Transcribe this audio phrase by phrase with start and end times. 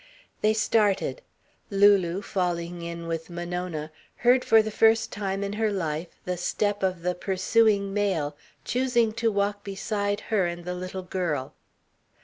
[0.41, 1.21] They started.
[1.69, 3.91] Lulu, falling in with Monona,
[4.25, 8.35] heard for the first time in her life, the step of the pursuing male,
[8.65, 11.53] choosing to walk beside her and the little girl.